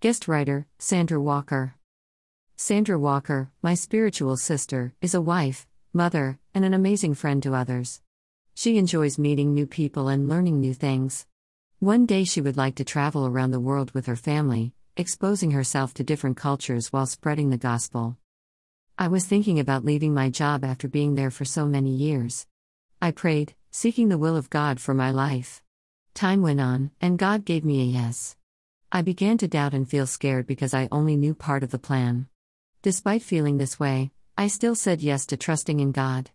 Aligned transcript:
Guest 0.00 0.28
writer 0.28 0.64
Sandra 0.78 1.20
Walker. 1.20 1.74
Sandra 2.54 2.96
Walker, 2.96 3.50
my 3.62 3.74
spiritual 3.74 4.36
sister, 4.36 4.92
is 5.00 5.12
a 5.12 5.20
wife, 5.20 5.66
mother, 5.92 6.38
and 6.54 6.64
an 6.64 6.72
amazing 6.72 7.14
friend 7.14 7.42
to 7.42 7.52
others. 7.52 8.00
She 8.54 8.78
enjoys 8.78 9.18
meeting 9.18 9.52
new 9.52 9.66
people 9.66 10.06
and 10.06 10.28
learning 10.28 10.60
new 10.60 10.72
things. 10.72 11.26
One 11.80 12.06
day 12.06 12.22
she 12.22 12.40
would 12.40 12.56
like 12.56 12.76
to 12.76 12.84
travel 12.84 13.26
around 13.26 13.50
the 13.50 13.58
world 13.58 13.90
with 13.90 14.06
her 14.06 14.14
family, 14.14 14.72
exposing 14.96 15.50
herself 15.50 15.94
to 15.94 16.04
different 16.04 16.36
cultures 16.36 16.92
while 16.92 17.06
spreading 17.06 17.50
the 17.50 17.58
gospel. 17.58 18.16
I 18.96 19.08
was 19.08 19.26
thinking 19.26 19.58
about 19.58 19.84
leaving 19.84 20.14
my 20.14 20.30
job 20.30 20.64
after 20.64 20.86
being 20.86 21.16
there 21.16 21.32
for 21.32 21.44
so 21.44 21.66
many 21.66 21.90
years. 21.90 22.46
I 23.02 23.10
prayed, 23.10 23.56
seeking 23.72 24.10
the 24.10 24.18
will 24.18 24.36
of 24.36 24.48
God 24.48 24.78
for 24.78 24.94
my 24.94 25.10
life. 25.10 25.60
Time 26.14 26.40
went 26.40 26.60
on, 26.60 26.92
and 27.00 27.18
God 27.18 27.44
gave 27.44 27.64
me 27.64 27.80
a 27.80 27.84
yes. 27.84 28.36
I 28.90 29.02
began 29.02 29.36
to 29.38 29.48
doubt 29.48 29.74
and 29.74 29.86
feel 29.86 30.06
scared 30.06 30.46
because 30.46 30.72
I 30.72 30.88
only 30.90 31.14
knew 31.14 31.34
part 31.34 31.62
of 31.62 31.70
the 31.70 31.78
plan. 31.78 32.26
Despite 32.80 33.20
feeling 33.22 33.58
this 33.58 33.78
way, 33.78 34.12
I 34.38 34.48
still 34.48 34.74
said 34.74 35.02
yes 35.02 35.26
to 35.26 35.36
trusting 35.36 35.78
in 35.78 35.92
God. 35.92 36.30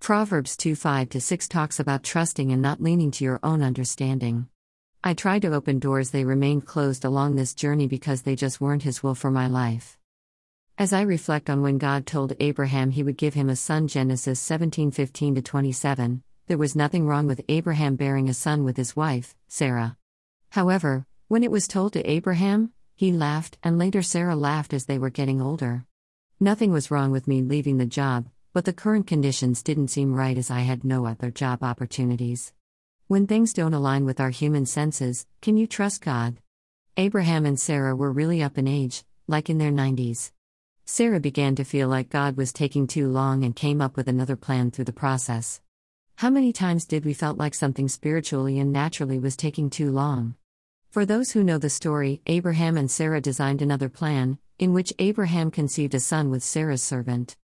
Proverbs 0.00 0.56
2 0.56 0.74
5 0.74 1.08
6 1.16 1.46
talks 1.46 1.78
about 1.78 2.02
trusting 2.02 2.50
and 2.50 2.60
not 2.60 2.82
leaning 2.82 3.12
to 3.12 3.24
your 3.24 3.38
own 3.44 3.62
understanding. 3.62 4.48
I 5.04 5.14
tried 5.14 5.42
to 5.42 5.54
open 5.54 5.78
doors, 5.78 6.10
they 6.10 6.24
remained 6.24 6.66
closed 6.66 7.04
along 7.04 7.36
this 7.36 7.54
journey 7.54 7.86
because 7.86 8.22
they 8.22 8.34
just 8.34 8.60
weren't 8.60 8.82
His 8.82 9.04
will 9.04 9.14
for 9.14 9.30
my 9.30 9.46
life. 9.46 9.96
As 10.76 10.92
I 10.92 11.02
reflect 11.02 11.48
on 11.48 11.62
when 11.62 11.78
God 11.78 12.04
told 12.04 12.32
Abraham 12.40 12.90
he 12.90 13.04
would 13.04 13.16
give 13.16 13.34
him 13.34 13.48
a 13.48 13.54
son, 13.54 13.86
Genesis 13.86 14.40
17:15 14.40 15.44
27, 15.44 16.24
there 16.48 16.58
was 16.58 16.74
nothing 16.74 17.06
wrong 17.06 17.28
with 17.28 17.44
Abraham 17.48 17.94
bearing 17.94 18.28
a 18.28 18.34
son 18.34 18.64
with 18.64 18.76
his 18.76 18.96
wife, 18.96 19.36
Sarah. 19.46 19.96
However, 20.50 21.06
when 21.32 21.42
it 21.42 21.50
was 21.50 21.66
told 21.66 21.94
to 21.94 22.10
Abraham, 22.10 22.70
he 22.94 23.10
laughed, 23.10 23.56
and 23.62 23.78
later 23.78 24.02
Sarah 24.02 24.36
laughed 24.36 24.74
as 24.74 24.84
they 24.84 24.98
were 24.98 25.08
getting 25.08 25.40
older. 25.40 25.86
Nothing 26.38 26.72
was 26.72 26.90
wrong 26.90 27.10
with 27.10 27.26
me 27.26 27.40
leaving 27.40 27.78
the 27.78 27.86
job, 27.86 28.28
but 28.52 28.66
the 28.66 28.72
current 28.74 29.06
conditions 29.06 29.62
didn't 29.62 29.88
seem 29.88 30.12
right 30.12 30.36
as 30.36 30.50
I 30.50 30.60
had 30.60 30.84
no 30.84 31.06
other 31.06 31.30
job 31.30 31.62
opportunities. 31.62 32.52
When 33.06 33.26
things 33.26 33.54
don't 33.54 33.72
align 33.72 34.04
with 34.04 34.20
our 34.20 34.28
human 34.28 34.66
senses, 34.66 35.26
can 35.40 35.56
you 35.56 35.66
trust 35.66 36.02
God? 36.02 36.36
Abraham 36.98 37.46
and 37.46 37.58
Sarah 37.58 37.96
were 37.96 38.12
really 38.12 38.42
up 38.42 38.58
in 38.58 38.68
age, 38.68 39.02
like 39.26 39.48
in 39.48 39.56
their 39.56 39.72
90s. 39.72 40.32
Sarah 40.84 41.18
began 41.18 41.54
to 41.54 41.64
feel 41.64 41.88
like 41.88 42.10
God 42.10 42.36
was 42.36 42.52
taking 42.52 42.86
too 42.86 43.08
long 43.08 43.42
and 43.42 43.56
came 43.56 43.80
up 43.80 43.96
with 43.96 44.06
another 44.06 44.36
plan 44.36 44.70
through 44.70 44.84
the 44.84 44.92
process. 44.92 45.62
How 46.16 46.28
many 46.28 46.52
times 46.52 46.84
did 46.84 47.06
we 47.06 47.14
felt 47.14 47.38
like 47.38 47.54
something 47.54 47.88
spiritually 47.88 48.58
and 48.58 48.70
naturally 48.70 49.18
was 49.18 49.34
taking 49.34 49.70
too 49.70 49.90
long? 49.90 50.34
For 50.92 51.06
those 51.06 51.30
who 51.30 51.42
know 51.42 51.56
the 51.56 51.70
story, 51.70 52.20
Abraham 52.26 52.76
and 52.76 52.90
Sarah 52.90 53.22
designed 53.22 53.62
another 53.62 53.88
plan, 53.88 54.36
in 54.58 54.74
which 54.74 54.92
Abraham 54.98 55.50
conceived 55.50 55.94
a 55.94 56.00
son 56.00 56.28
with 56.28 56.42
Sarah's 56.42 56.82
servant. 56.82 57.38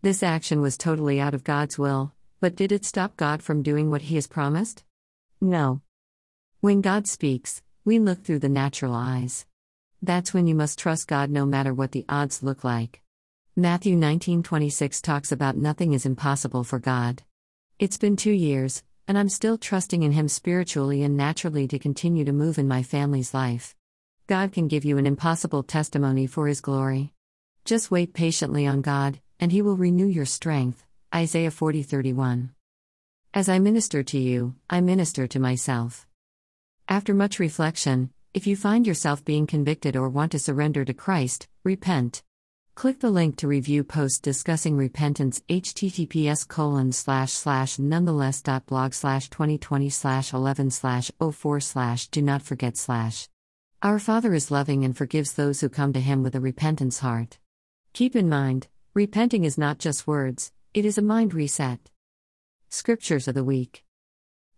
This 0.00 0.22
action 0.22 0.62
was 0.62 0.78
totally 0.78 1.20
out 1.20 1.34
of 1.34 1.44
God's 1.44 1.78
will, 1.78 2.14
but 2.40 2.56
did 2.56 2.72
it 2.72 2.82
stop 2.82 3.14
God 3.18 3.42
from 3.42 3.62
doing 3.62 3.90
what 3.90 4.00
he 4.00 4.14
has 4.14 4.26
promised? 4.26 4.84
No. 5.38 5.82
When 6.60 6.80
God 6.80 7.06
speaks, 7.06 7.60
we 7.84 7.98
look 7.98 8.24
through 8.24 8.38
the 8.38 8.48
natural 8.48 8.94
eyes. 8.94 9.44
That's 10.00 10.32
when 10.32 10.46
you 10.46 10.54
must 10.54 10.78
trust 10.78 11.06
God 11.06 11.28
no 11.28 11.44
matter 11.44 11.74
what 11.74 11.92
the 11.92 12.06
odds 12.08 12.42
look 12.42 12.64
like. 12.64 13.02
Matthew 13.54 13.96
19:26 13.96 15.02
talks 15.02 15.30
about 15.30 15.58
nothing 15.58 15.92
is 15.92 16.06
impossible 16.06 16.64
for 16.64 16.78
God. 16.78 17.22
It's 17.78 17.98
been 17.98 18.16
2 18.16 18.30
years, 18.30 18.82
and 19.06 19.18
I'm 19.18 19.28
still 19.28 19.58
trusting 19.58 20.02
in 20.02 20.12
him 20.12 20.28
spiritually 20.28 21.02
and 21.02 21.16
naturally 21.16 21.68
to 21.68 21.78
continue 21.78 22.24
to 22.24 22.32
move 22.32 22.58
in 22.58 22.66
my 22.68 22.82
family's 22.82 23.34
life. 23.34 23.74
God 24.26 24.52
can 24.52 24.68
give 24.68 24.84
you 24.84 24.96
an 24.96 25.06
impossible 25.06 25.62
testimony 25.62 26.26
for 26.26 26.46
his 26.46 26.60
glory. 26.60 27.12
Just 27.64 27.90
wait 27.90 28.14
patiently 28.14 28.66
on 28.66 28.80
God, 28.80 29.20
and 29.38 29.52
he 29.52 29.62
will 29.62 29.76
renew 29.76 30.06
your 30.06 30.26
strength. 30.26 30.84
Isaiah 31.14 31.50
40:31. 31.50 32.50
As 33.32 33.48
I 33.48 33.58
minister 33.58 34.02
to 34.02 34.18
you, 34.18 34.54
I 34.70 34.80
minister 34.80 35.26
to 35.26 35.38
myself. 35.38 36.06
After 36.88 37.14
much 37.14 37.38
reflection, 37.38 38.10
if 38.32 38.46
you 38.46 38.56
find 38.56 38.86
yourself 38.86 39.24
being 39.24 39.46
convicted 39.46 39.96
or 39.96 40.08
want 40.08 40.32
to 40.32 40.38
surrender 40.38 40.84
to 40.84 40.94
Christ, 40.94 41.48
repent. 41.62 42.22
Click 42.74 42.98
the 42.98 43.10
link 43.10 43.36
to 43.36 43.46
review 43.46 43.84
post 43.84 44.22
discussing 44.22 44.76
repentance 44.76 45.40
https 45.48 46.46
colon 46.46 46.90
slash 46.90 47.32
slash 47.32 47.78
nonetheless 47.78 48.42
dot 48.42 48.66
blog 48.66 48.92
slash 48.92 49.30
2020 49.30 49.88
slash 49.90 50.32
11 50.32 50.70
slash 50.70 51.10
04 51.20 51.60
slash 51.60 52.08
do 52.08 52.20
not 52.20 52.42
forget 52.42 52.76
slash. 52.76 53.28
Our 53.80 54.00
Father 54.00 54.34
is 54.34 54.50
loving 54.50 54.84
and 54.84 54.96
forgives 54.96 55.34
those 55.34 55.60
who 55.60 55.68
come 55.68 55.92
to 55.92 56.00
Him 56.00 56.24
with 56.24 56.34
a 56.34 56.40
repentance 56.40 56.98
heart. 56.98 57.38
Keep 57.92 58.16
in 58.16 58.28
mind, 58.28 58.66
repenting 58.92 59.44
is 59.44 59.56
not 59.56 59.78
just 59.78 60.08
words, 60.08 60.50
it 60.74 60.84
is 60.84 60.98
a 60.98 61.02
mind 61.02 61.32
reset. 61.32 61.78
Scriptures 62.70 63.28
of 63.28 63.34
the 63.36 63.44
Week 63.44 63.84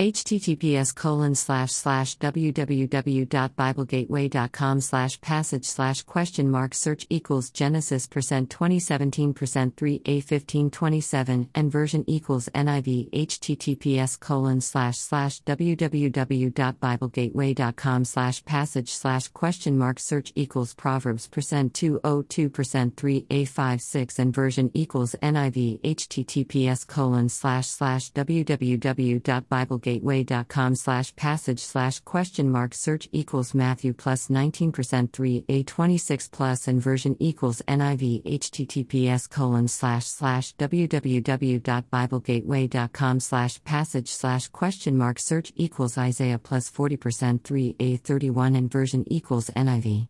https 0.00 0.94
colon 0.94 1.34
slash 1.34 1.72
slash 1.72 2.16
www.biblegateway.com 2.16 4.80
slash 4.80 5.20
passage 5.20 5.66
slash 5.66 6.02
question 6.04 6.50
mark 6.50 6.72
search 6.72 7.06
equals 7.10 7.50
genesis 7.50 8.06
percent 8.06 8.48
2017 8.48 9.34
percent 9.34 9.76
3a 9.76 10.24
1527 10.24 11.50
and 11.54 11.70
version 11.70 12.02
equals 12.06 12.48
niv 12.54 13.10
https 13.10 14.18
colon 14.18 14.62
slash 14.62 14.96
slash 14.96 15.42
www.biblegateway.com 15.42 18.04
slash 18.06 18.42
passage 18.46 18.88
slash 18.88 19.28
question 19.28 19.76
mark 19.76 20.00
search 20.00 20.32
equals 20.34 20.72
proverbs 20.72 21.28
percent 21.28 21.74
202 21.74 22.48
percent 22.48 22.96
3a 22.96 23.46
56 23.46 24.18
and 24.18 24.32
version 24.32 24.70
equals 24.72 25.14
niv 25.20 25.78
https 25.82 26.86
colon 26.86 27.28
slash 27.28 27.66
slash 27.66 28.10
www.biblegateway 28.12 29.89
gateway.com 29.90 30.76
slash 30.76 31.14
passage 31.16 31.58
slash 31.58 31.98
question 32.00 32.50
mark 32.50 32.74
search 32.74 33.08
equals 33.12 33.54
Matthew 33.54 33.92
plus 33.92 34.28
19% 34.28 34.72
3a 35.10 35.66
26 35.66 36.28
plus 36.28 36.66
and 36.68 36.80
version 36.80 37.16
equals 37.18 37.60
NIV 37.66 38.22
https 38.22 39.28
colon 39.28 39.66
slash 39.68 40.06
slash 40.06 40.54
www.biblegateway.com 40.56 43.20
slash 43.20 43.62
passage 43.64 44.08
slash 44.08 44.48
question 44.48 44.96
mark 44.96 45.18
search 45.18 45.52
equals 45.56 45.98
Isaiah 45.98 46.38
plus 46.38 46.70
40% 46.70 47.40
3a 47.40 48.00
31 48.00 48.56
and 48.56 48.70
version 48.70 49.04
equals 49.12 49.50
NIV. 49.50 50.06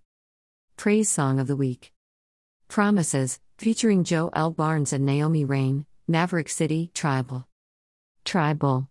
Praise 0.77 1.11
Song 1.11 1.41
of 1.41 1.47
the 1.47 1.57
Week. 1.57 1.93
Promises, 2.69 3.41
featuring 3.59 4.05
Joe 4.05 4.31
L. 4.33 4.51
Barnes 4.51 4.93
and 4.93 5.05
Naomi 5.05 5.45
Raine, 5.45 5.85
Maverick 6.09 6.49
City, 6.49 6.91
Tribl. 6.95 7.45
Tribl. 8.25 8.87